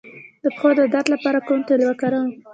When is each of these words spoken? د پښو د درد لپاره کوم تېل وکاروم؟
د 0.43 0.45
پښو 0.55 0.69
د 0.79 0.81
درد 0.93 1.07
لپاره 1.13 1.39
کوم 1.47 1.59
تېل 1.67 1.81
وکاروم؟ 1.85 2.29